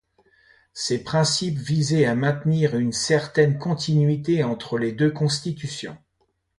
Ces 0.73 1.03
principes 1.03 1.59
visaient 1.59 2.07
à 2.07 2.15
maintenir 2.15 2.75
une 2.75 2.91
certaines 2.91 3.59
continuité 3.59 4.43
entre 4.43 4.79
les 4.79 4.93
deux 4.93 5.11
Constitutions. 5.11 5.95